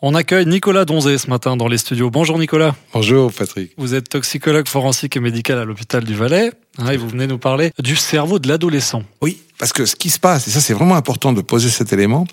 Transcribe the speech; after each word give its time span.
On 0.00 0.14
accueille 0.14 0.46
Nicolas 0.46 0.84
Donzé 0.84 1.18
ce 1.18 1.28
matin 1.28 1.56
dans 1.56 1.66
les 1.66 1.76
studios. 1.76 2.08
Bonjour 2.08 2.38
Nicolas. 2.38 2.76
Bonjour 2.94 3.32
Patrick. 3.32 3.72
Vous 3.78 3.94
êtes 3.94 4.08
toxicologue 4.08 4.68
forensique 4.68 5.16
et 5.16 5.20
médical 5.20 5.58
à 5.58 5.64
l'hôpital 5.64 6.04
du 6.04 6.14
Valais 6.14 6.52
hein, 6.78 6.92
et 6.92 6.96
vous 6.96 7.08
venez 7.08 7.26
nous 7.26 7.38
parler 7.38 7.72
du 7.80 7.96
cerveau 7.96 8.38
de 8.38 8.46
l'adolescent. 8.46 9.02
Oui, 9.22 9.42
parce 9.58 9.72
que 9.72 9.86
ce 9.86 9.96
qui 9.96 10.10
se 10.10 10.20
passe, 10.20 10.46
et 10.46 10.52
ça 10.52 10.60
c'est 10.60 10.72
vraiment 10.72 10.94
important 10.94 11.32
de 11.32 11.40
poser 11.40 11.68
cet 11.68 11.92
élément, 11.92 12.28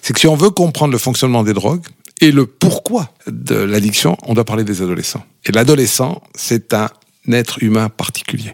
c'est 0.00 0.12
que 0.12 0.20
si 0.20 0.28
on 0.28 0.36
veut 0.36 0.50
comprendre 0.50 0.92
le 0.92 0.98
fonctionnement 0.98 1.42
des 1.42 1.54
drogues 1.54 1.84
et 2.20 2.30
le 2.30 2.46
pourquoi 2.46 3.10
de 3.26 3.56
l'addiction, 3.56 4.16
on 4.22 4.34
doit 4.34 4.44
parler 4.44 4.62
des 4.62 4.80
adolescents. 4.80 5.24
Et 5.44 5.50
l'adolescent, 5.50 6.22
c'est 6.36 6.72
un 6.72 6.88
être 7.32 7.62
humain 7.62 7.88
particulier. 7.88 8.52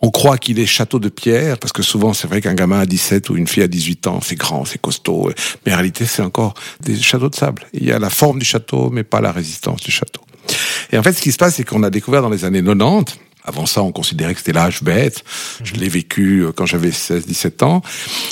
On 0.00 0.10
croit 0.10 0.36
qu'il 0.36 0.58
est 0.58 0.66
château 0.66 0.98
de 0.98 1.08
pierre, 1.08 1.58
parce 1.58 1.72
que 1.72 1.82
souvent 1.82 2.12
c'est 2.12 2.26
vrai 2.26 2.40
qu'un 2.40 2.54
gamin 2.54 2.80
à 2.80 2.86
17 2.86 3.30
ou 3.30 3.36
une 3.36 3.46
fille 3.46 3.62
à 3.62 3.68
18 3.68 4.08
ans, 4.08 4.20
c'est 4.20 4.34
grand, 4.34 4.64
c'est 4.64 4.80
costaud, 4.80 5.30
mais 5.64 5.72
en 5.72 5.76
réalité 5.76 6.06
c'est 6.06 6.22
encore 6.22 6.54
des 6.80 7.00
châteaux 7.00 7.28
de 7.28 7.36
sable. 7.36 7.66
Il 7.72 7.84
y 7.84 7.92
a 7.92 7.98
la 7.98 8.10
forme 8.10 8.40
du 8.40 8.44
château, 8.44 8.90
mais 8.90 9.04
pas 9.04 9.20
la 9.20 9.30
résistance 9.30 9.80
du 9.80 9.92
château. 9.92 10.22
Et 10.90 10.98
en 10.98 11.02
fait, 11.02 11.12
ce 11.12 11.22
qui 11.22 11.32
se 11.32 11.38
passe, 11.38 11.56
c'est 11.56 11.64
qu'on 11.64 11.82
a 11.82 11.90
découvert 11.90 12.20
dans 12.20 12.28
les 12.28 12.44
années 12.44 12.62
90, 12.62 13.16
avant 13.44 13.66
ça, 13.66 13.82
on 13.82 13.92
considérait 13.92 14.34
que 14.34 14.40
c'était 14.40 14.52
l'âge 14.52 14.82
bête. 14.82 15.24
Je 15.64 15.74
l'ai 15.74 15.88
vécu 15.88 16.40
euh, 16.40 16.52
quand 16.52 16.66
j'avais 16.66 16.92
16, 16.92 17.26
17 17.26 17.62
ans. 17.64 17.82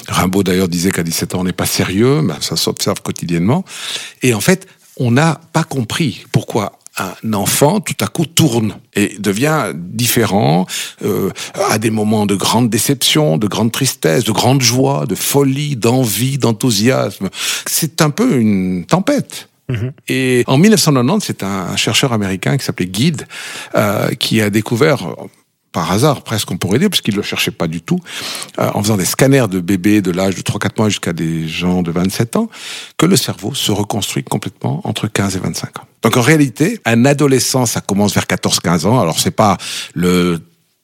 Rimbaud, 0.08 0.42
d'ailleurs, 0.42 0.68
disait 0.68 0.92
qu'à 0.92 1.02
17 1.02 1.34
ans, 1.34 1.40
on 1.40 1.44
n'est 1.44 1.52
pas 1.52 1.66
sérieux, 1.66 2.22
mais 2.22 2.34
ça 2.40 2.56
s'observe 2.56 3.02
quotidiennement. 3.02 3.64
Et 4.22 4.34
en 4.34 4.40
fait, 4.40 4.68
on 4.98 5.10
n'a 5.10 5.40
pas 5.52 5.64
compris 5.64 6.24
pourquoi 6.30 6.78
un 7.00 7.32
enfant 7.32 7.80
tout 7.80 7.96
à 8.00 8.06
coup 8.06 8.26
tourne 8.26 8.74
et 8.94 9.16
devient 9.18 9.72
différent, 9.74 10.66
euh, 11.04 11.30
à 11.70 11.78
des 11.78 11.90
moments 11.90 12.26
de 12.26 12.34
grande 12.34 12.68
déception, 12.68 13.38
de 13.38 13.46
grande 13.46 13.72
tristesse, 13.72 14.24
de 14.24 14.32
grande 14.32 14.62
joie, 14.62 15.06
de 15.06 15.14
folie, 15.14 15.76
d'envie, 15.76 16.38
d'enthousiasme. 16.38 17.28
C'est 17.66 18.02
un 18.02 18.10
peu 18.10 18.38
une 18.38 18.84
tempête. 18.84 19.48
Mhm. 19.68 19.92
Et 20.08 20.44
en 20.46 20.58
1990, 20.58 21.24
c'est 21.24 21.42
un, 21.42 21.76
chercheur 21.76 22.12
américain 22.12 22.56
qui 22.56 22.64
s'appelait 22.64 22.86
Guide 22.86 23.26
euh, 23.76 24.10
qui 24.14 24.40
a 24.40 24.50
découvert 24.50 25.14
par 25.72 25.92
hasard, 25.92 26.22
presque 26.22 26.50
on 26.50 26.56
pourrait 26.56 26.78
dire, 26.78 26.90
puisqu'il 26.90 27.12
ne 27.12 27.18
le 27.18 27.22
cherchait 27.22 27.52
pas 27.52 27.68
du 27.68 27.80
tout, 27.80 28.00
euh, 28.58 28.70
en 28.74 28.82
faisant 28.82 28.96
des 28.96 29.04
scanners 29.04 29.46
de 29.48 29.60
bébés 29.60 30.02
de 30.02 30.10
l'âge 30.10 30.34
de 30.34 30.42
3-4 30.42 30.78
mois 30.78 30.88
jusqu'à 30.88 31.12
des 31.12 31.46
gens 31.46 31.82
de 31.82 31.92
27 31.92 32.36
ans, 32.36 32.48
que 32.96 33.06
le 33.06 33.16
cerveau 33.16 33.54
se 33.54 33.70
reconstruit 33.70 34.24
complètement 34.24 34.80
entre 34.84 35.06
15 35.06 35.36
et 35.36 35.38
25 35.38 35.78
ans. 35.78 35.86
Donc 36.02 36.16
en 36.16 36.22
réalité, 36.22 36.80
un 36.84 37.04
adolescent, 37.04 37.66
ça 37.66 37.80
commence 37.80 38.14
vers 38.14 38.24
14-15 38.24 38.86
ans. 38.86 39.00
Alors 39.00 39.18
c'est 39.18 39.30
pas 39.30 39.58
le 39.94 40.40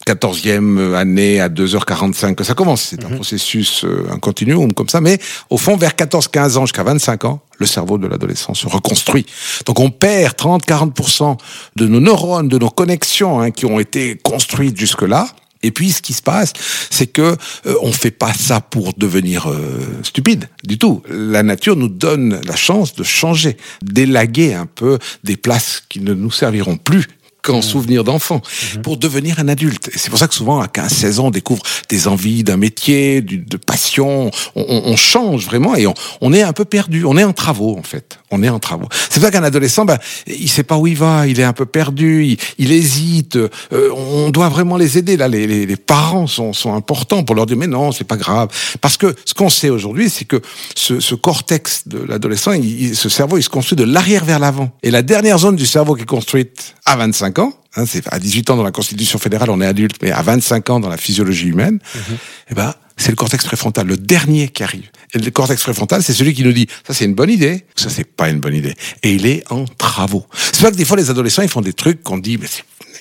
14e 0.06 0.94
année 0.94 1.40
à 1.40 1.48
2h45 1.48 2.34
que 2.34 2.44
ça 2.44 2.54
commence. 2.54 2.82
C'est 2.82 3.04
un 3.04 3.08
mhm. 3.08 3.16
processus, 3.16 3.84
euh, 3.84 4.06
un 4.10 4.18
continuum 4.18 4.72
comme 4.72 4.88
ça. 4.88 5.00
Mais 5.00 5.18
au 5.50 5.58
fond, 5.58 5.76
vers 5.76 5.92
14-15 5.92 6.58
ans 6.58 6.66
jusqu'à 6.66 6.84
25 6.84 7.24
ans, 7.24 7.40
le 7.58 7.66
cerveau 7.66 7.98
de 7.98 8.06
l'adolescent 8.06 8.54
se 8.54 8.68
reconstruit. 8.68 9.26
Donc 9.64 9.80
on 9.80 9.90
perd 9.90 10.34
30-40% 10.34 11.38
de 11.76 11.86
nos 11.86 12.00
neurones, 12.00 12.48
de 12.48 12.58
nos 12.58 12.70
connexions 12.70 13.40
hein, 13.40 13.50
qui 13.50 13.66
ont 13.66 13.80
été 13.80 14.16
construites 14.22 14.78
jusque-là. 14.78 15.28
Et 15.62 15.70
puis, 15.70 15.90
ce 15.90 16.02
qui 16.02 16.12
se 16.12 16.22
passe, 16.22 16.52
c'est 16.90 17.06
que 17.06 17.36
euh, 17.66 17.74
on 17.82 17.92
fait 17.92 18.10
pas 18.10 18.32
ça 18.32 18.60
pour 18.60 18.92
devenir 18.94 19.50
euh, 19.50 19.58
stupide 20.02 20.48
du 20.64 20.78
tout. 20.78 21.02
La 21.08 21.42
nature 21.42 21.76
nous 21.76 21.88
donne 21.88 22.40
la 22.46 22.56
chance 22.56 22.94
de 22.94 23.02
changer, 23.02 23.56
d'élaguer 23.82 24.54
un 24.54 24.66
peu 24.66 24.98
des 25.24 25.36
places 25.36 25.82
qui 25.88 26.00
ne 26.00 26.14
nous 26.14 26.30
serviront 26.30 26.76
plus 26.76 27.06
qu'en 27.46 27.58
mmh. 27.58 27.62
souvenir 27.62 28.04
d'enfant, 28.04 28.42
mmh. 28.42 28.80
pour 28.80 28.96
devenir 28.96 29.38
un 29.38 29.48
adulte. 29.48 29.88
Et 29.94 29.98
c'est 29.98 30.10
pour 30.10 30.18
ça 30.18 30.26
que 30.26 30.34
souvent, 30.34 30.60
à 30.60 30.66
15-16 30.66 31.20
ans, 31.20 31.26
on 31.26 31.30
découvre 31.30 31.62
des 31.88 32.08
envies 32.08 32.42
d'un 32.42 32.56
métier, 32.56 33.22
de 33.22 33.56
passion. 33.56 34.30
On, 34.56 34.82
on, 34.84 34.96
change 34.96 35.46
vraiment 35.46 35.76
et 35.76 35.86
on, 35.86 35.94
on, 36.20 36.32
est 36.32 36.42
un 36.42 36.52
peu 36.52 36.64
perdu. 36.64 37.04
On 37.04 37.16
est 37.16 37.24
en 37.24 37.32
travaux, 37.32 37.76
en 37.78 37.82
fait. 37.82 38.18
On 38.32 38.42
est 38.42 38.48
en 38.48 38.58
travaux. 38.58 38.88
C'est 38.90 39.20
pour 39.20 39.22
ça 39.22 39.30
qu'un 39.30 39.44
adolescent, 39.44 39.84
ben, 39.84 39.98
il 40.26 40.48
sait 40.48 40.64
pas 40.64 40.76
où 40.76 40.86
il 40.88 40.96
va, 40.96 41.26
il 41.28 41.38
est 41.38 41.44
un 41.44 41.52
peu 41.52 41.66
perdu, 41.66 42.26
il, 42.26 42.38
il 42.58 42.72
hésite. 42.72 43.36
Euh, 43.36 43.48
on 43.94 44.30
doit 44.30 44.48
vraiment 44.48 44.76
les 44.76 44.98
aider. 44.98 45.16
Là, 45.16 45.28
les, 45.28 45.46
les, 45.46 45.66
les 45.66 45.76
parents 45.76 46.26
sont, 46.26 46.52
sont, 46.52 46.74
importants 46.74 47.22
pour 47.22 47.36
leur 47.36 47.46
dire, 47.46 47.56
mais 47.56 47.68
non, 47.68 47.92
c'est 47.92 48.04
pas 48.04 48.16
grave. 48.16 48.48
Parce 48.80 48.96
que 48.96 49.14
ce 49.24 49.34
qu'on 49.34 49.48
sait 49.48 49.70
aujourd'hui, 49.70 50.10
c'est 50.10 50.24
que 50.24 50.40
ce, 50.74 50.98
ce, 50.98 51.14
cortex 51.14 51.86
de 51.86 51.98
l'adolescent, 51.98 52.52
ce 52.94 53.08
cerveau, 53.08 53.38
il 53.38 53.42
se 53.42 53.48
construit 53.48 53.76
de 53.76 53.84
l'arrière 53.84 54.24
vers 54.24 54.40
l'avant. 54.40 54.70
Et 54.82 54.90
la 54.90 55.02
dernière 55.02 55.38
zone 55.38 55.56
du 55.56 55.66
cerveau 55.66 55.94
qui 55.94 56.02
est 56.02 56.06
construite 56.06 56.74
à 56.84 56.96
25 56.96 57.35
ans, 57.38 57.52
hein, 57.76 57.84
c'est 57.86 58.06
à 58.12 58.18
18 58.18 58.50
ans 58.50 58.56
dans 58.56 58.62
la 58.62 58.72
Constitution 58.72 59.18
fédérale, 59.18 59.50
on 59.50 59.60
est 59.60 59.66
adulte, 59.66 59.96
mais 60.02 60.10
à 60.10 60.22
25 60.22 60.70
ans 60.70 60.80
dans 60.80 60.88
la 60.88 60.96
physiologie 60.96 61.48
humaine, 61.48 61.78
mhm. 61.94 62.16
eh 62.50 62.54
ben, 62.54 62.74
c'est 62.96 63.10
le 63.10 63.16
cortex 63.16 63.44
préfrontal, 63.44 63.86
le 63.86 63.96
dernier 63.96 64.48
qui 64.48 64.62
arrive. 64.62 64.88
Et 65.12 65.18
le 65.18 65.30
cortex 65.30 65.62
préfrontal, 65.62 66.02
c'est 66.02 66.14
celui 66.14 66.34
qui 66.34 66.42
nous 66.44 66.52
dit, 66.52 66.66
ça 66.86 66.94
c'est 66.94 67.04
une 67.04 67.14
bonne 67.14 67.30
idée, 67.30 67.64
ça 67.74 67.90
c'est 67.90 68.04
pas 68.04 68.30
une 68.30 68.40
bonne 68.40 68.54
idée. 68.54 68.74
Et 69.02 69.12
il 69.12 69.26
est 69.26 69.44
en 69.50 69.64
travaux. 69.64 70.26
C'est 70.34 70.60
vrai 70.62 70.72
que 70.72 70.76
des 70.76 70.84
fois 70.84 70.96
les 70.96 71.10
adolescents, 71.10 71.42
ils 71.42 71.48
font 71.48 71.60
des 71.60 71.74
trucs 71.74 72.02
qu'on 72.02 72.18
dit, 72.18 72.38
mais 72.38 72.46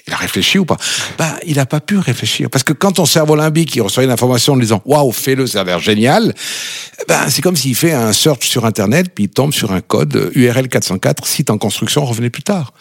il 0.07 0.13
a 0.13 0.17
réfléchi 0.17 0.59
ou 0.59 0.66
pas? 0.66 0.77
Bah, 1.17 1.35
il 1.45 1.59
a 1.59 1.66
pas 1.66 1.79
pu 1.79 1.97
réfléchir 1.97 2.49
parce 2.49 2.63
que 2.63 2.73
quand 2.73 2.93
ton 2.93 3.05
cerveau 3.05 3.35
limbique 3.35 3.75
il 3.75 3.81
reçoit 3.81 4.03
une 4.03 4.11
information 4.11 4.53
en 4.53 4.57
disant 4.57 4.81
waouh, 4.85 5.11
fais-le, 5.11 5.47
ça 5.47 5.61
a 5.61 5.63
l'air 5.63 5.79
génial. 5.79 6.33
Ben, 7.07 7.29
c'est 7.29 7.41
comme 7.41 7.55
s'il 7.55 7.75
fait 7.75 7.93
un 7.93 8.13
search 8.13 8.47
sur 8.47 8.66
internet 8.66 9.07
puis 9.13 9.25
il 9.25 9.29
tombe 9.29 9.53
sur 9.53 9.71
un 9.71 9.81
code 9.81 10.31
URL 10.35 10.67
404 10.67 11.25
site 11.25 11.49
en 11.49 11.57
construction, 11.57 12.05
revenez 12.05 12.29
plus 12.29 12.43
tard. 12.43 12.73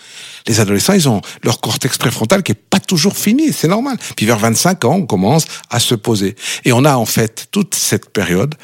Les 0.46 0.60
adolescents, 0.60 0.92
ils 0.92 1.08
ont 1.08 1.22
leur 1.42 1.60
cortex 1.60 1.96
préfrontal 1.96 2.42
qui 2.42 2.52
est 2.52 2.54
pas 2.54 2.80
toujours 2.80 3.16
fini, 3.16 3.52
c'est 3.52 3.68
normal. 3.68 3.96
Puis 4.16 4.26
vers 4.26 4.38
25 4.38 4.84
ans, 4.84 4.96
on 4.96 5.06
commence 5.06 5.46
à 5.70 5.78
se 5.78 5.94
poser 5.94 6.36
et 6.64 6.72
on 6.72 6.84
a 6.84 6.96
en 6.96 7.06
fait 7.06 7.46
toute 7.50 7.74
cette 7.74 8.10
période 8.10 8.54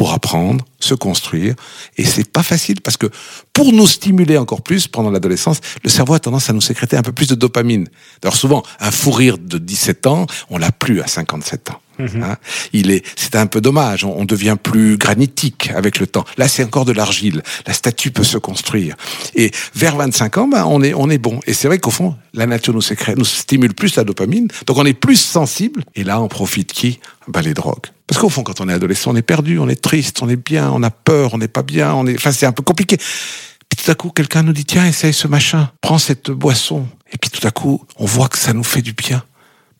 pour 0.00 0.14
apprendre, 0.14 0.64
se 0.78 0.94
construire. 0.94 1.54
Et 1.98 2.06
c'est 2.06 2.32
pas 2.32 2.42
facile 2.42 2.80
parce 2.80 2.96
que 2.96 3.06
pour 3.52 3.70
nous 3.70 3.86
stimuler 3.86 4.38
encore 4.38 4.62
plus 4.62 4.88
pendant 4.88 5.10
l'adolescence, 5.10 5.60
le 5.84 5.90
cerveau 5.90 6.14
a 6.14 6.18
tendance 6.18 6.48
à 6.48 6.54
nous 6.54 6.62
sécréter 6.62 6.96
un 6.96 7.02
peu 7.02 7.12
plus 7.12 7.28
de 7.28 7.34
dopamine. 7.34 7.86
Alors 8.22 8.34
souvent, 8.34 8.62
un 8.80 8.92
fou 8.92 9.10
rire 9.10 9.36
de 9.36 9.58
17 9.58 10.06
ans, 10.06 10.24
on 10.48 10.56
l'a 10.56 10.72
plus 10.72 11.02
à 11.02 11.06
57 11.06 11.72
ans. 11.72 11.82
Hein 12.22 12.36
Il 12.72 12.90
est, 12.90 13.04
c'est 13.16 13.36
un 13.36 13.46
peu 13.46 13.60
dommage. 13.60 14.04
On, 14.04 14.24
devient 14.24 14.56
plus 14.62 14.96
granitique 14.96 15.70
avec 15.74 15.98
le 15.98 16.06
temps. 16.06 16.24
Là, 16.36 16.46
c'est 16.46 16.62
encore 16.62 16.84
de 16.84 16.92
l'argile. 16.92 17.42
La 17.66 17.72
statue 17.72 18.12
peut 18.12 18.24
se 18.24 18.38
construire. 18.38 18.96
Et 19.34 19.50
vers 19.74 19.96
25 19.96 20.38
ans, 20.38 20.48
ben, 20.48 20.64
on 20.66 20.82
est, 20.82 20.94
on 20.94 21.10
est 21.10 21.18
bon. 21.18 21.40
Et 21.46 21.52
c'est 21.52 21.66
vrai 21.66 21.78
qu'au 21.78 21.90
fond, 21.90 22.14
la 22.32 22.46
nature 22.46 22.74
nous 22.74 22.80
sécrète, 22.80 23.18
nous 23.18 23.24
stimule 23.24 23.74
plus 23.74 23.96
la 23.96 24.04
dopamine. 24.04 24.48
Donc, 24.66 24.78
on 24.78 24.84
est 24.84 24.94
plus 24.94 25.16
sensible. 25.16 25.82
Et 25.96 26.04
là, 26.04 26.20
on 26.20 26.28
profite 26.28 26.72
qui? 26.72 27.00
Ben, 27.28 27.40
les 27.40 27.54
drogues. 27.54 27.86
Parce 28.06 28.20
qu'au 28.20 28.28
fond, 28.28 28.42
quand 28.42 28.60
on 28.60 28.68
est 28.68 28.72
adolescent, 28.72 29.12
on 29.12 29.16
est 29.16 29.22
perdu, 29.22 29.58
on 29.58 29.68
est 29.68 29.80
triste, 29.80 30.20
on 30.22 30.28
est 30.28 30.34
bien, 30.34 30.70
on 30.72 30.82
a 30.82 30.90
peur, 30.90 31.34
on 31.34 31.38
n'est 31.38 31.46
pas 31.46 31.62
bien, 31.62 31.94
on 31.94 32.06
est, 32.06 32.16
enfin, 32.16 32.32
c'est 32.32 32.46
un 32.46 32.52
peu 32.52 32.62
compliqué. 32.62 32.96
Puis 32.96 33.84
tout 33.84 33.90
à 33.90 33.94
coup, 33.94 34.10
quelqu'un 34.10 34.42
nous 34.42 34.52
dit, 34.52 34.64
tiens, 34.64 34.84
essaye 34.84 35.12
ce 35.12 35.28
machin, 35.28 35.70
prends 35.80 35.98
cette 35.98 36.30
boisson. 36.30 36.88
Et 37.12 37.18
puis 37.18 37.30
tout 37.30 37.46
à 37.46 37.52
coup, 37.52 37.84
on 37.96 38.06
voit 38.06 38.28
que 38.28 38.36
ça 38.36 38.52
nous 38.52 38.64
fait 38.64 38.82
du 38.82 38.92
bien. 38.94 39.22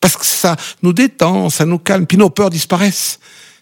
Parce 0.01 0.17
que 0.17 0.25
ça 0.25 0.55
nous 0.81 0.93
détend, 0.93 1.49
ça 1.49 1.65
nous 1.65 1.79
calme, 1.79 2.05
puis 2.07 2.17
nos 2.17 2.29
peurs 2.29 2.49
disparaissent. 2.49 3.19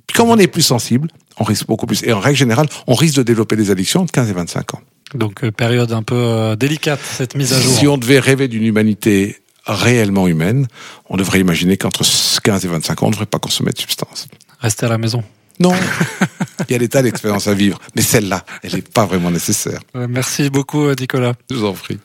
Puis 0.08 0.18
comme 0.18 0.30
on 0.30 0.38
est 0.38 0.48
plus 0.48 0.64
sensible, 0.64 1.10
on 1.38 1.44
risque 1.44 1.68
beaucoup 1.68 1.86
plus. 1.86 2.04
Et 2.04 2.14
en 2.14 2.20
règle 2.20 2.38
générale, 2.38 2.68
on 2.88 2.96
risque 2.96 3.18
de 3.18 3.24
développer 3.24 3.56
des 3.56 3.70
addictions 3.70 4.06
de 4.06 4.12
15 4.12 4.30
et 4.30 4.34
25 4.34 4.74
ans. 4.74 4.82
Donc 5.14 5.44
euh, 5.44 5.52
période 5.52 5.92
un 5.92 6.04
peu 6.04 6.16
euh, 6.16 6.56
délicate, 6.56 7.00
cette 7.04 7.36
mise 7.36 7.54
à 7.54 7.60
jour. 7.60 7.74
Si 7.74 7.88
on 7.88 7.98
devait 7.98 8.20
rêver 8.20 8.48
d'une 8.48 8.64
humanité 8.64 9.38
réellement 9.66 10.28
humaine, 10.28 10.68
on 11.10 11.18
devrait 11.18 11.40
imaginer 11.40 11.78
qu'entre 11.78 12.04
15 12.44 12.66
et 12.66 12.68
25 12.68 13.04
ans, 13.04 13.06
on 13.06 13.10
ne 13.10 13.14
devrait 13.14 13.26
pas 13.26 13.40
consommer 13.40 13.72
de 13.72 13.80
substances. 13.80 14.28
Rester 14.60 14.86
à 14.86 14.90
la 14.90 14.98
maison. 14.98 15.24
Non, 15.60 15.74
il 16.70 16.72
y 16.72 16.76
a 16.76 16.78
des 16.78 16.88
tas 16.88 17.02
d'expériences 17.02 17.48
à 17.48 17.54
vivre, 17.54 17.80
mais 17.94 18.02
celle-là, 18.02 18.46
elle 18.64 18.76
n'est 18.76 18.82
pas 18.82 19.06
vraiment 19.06 19.30
nécessaire. 19.30 19.82
Merci 19.94 20.50
beaucoup, 20.50 20.90
Nicolas. 20.94 21.34
Je 21.50 21.56
vous 21.56 21.66
en 21.66 21.74
prie. 21.74 21.98